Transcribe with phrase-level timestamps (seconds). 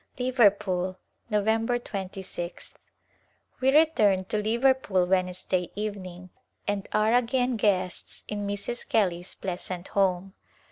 [0.17, 0.95] Liverpool^
[1.29, 1.45] Nov.
[1.45, 2.73] 26th.
[3.59, 6.31] We returned to Liverpool Wednesday evening
[6.67, 8.89] and are again guests in Mrs.
[8.89, 10.33] Kelly's pleasant home.